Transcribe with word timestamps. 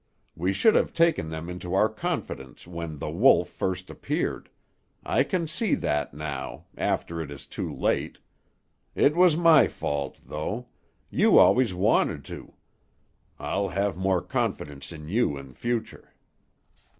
We 0.35 0.51
should 0.51 0.73
have 0.73 0.95
taken 0.95 1.29
them 1.29 1.47
into 1.47 1.75
our 1.75 1.87
confidence 1.87 2.65
when 2.65 2.97
The 2.97 3.11
Wolf 3.11 3.49
first 3.49 3.87
appeared; 3.91 4.49
I 5.05 5.21
can 5.21 5.45
see 5.45 5.75
that 5.75 6.11
now, 6.11 6.65
after 6.75 7.21
it 7.21 7.29
is 7.29 7.45
too 7.45 7.71
late. 7.71 8.17
It 8.95 9.15
was 9.15 9.37
my 9.37 9.67
fault, 9.67 10.17
though; 10.25 10.69
you 11.11 11.37
always 11.37 11.75
wanted 11.75 12.25
to. 12.33 12.55
I'll 13.37 13.69
have 13.69 13.95
more 13.95 14.23
confidence 14.23 14.91
in 14.91 15.07
you 15.07 15.37
in 15.37 15.53
future." 15.53 16.11